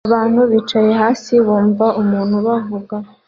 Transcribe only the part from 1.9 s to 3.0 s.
umuntu bavuga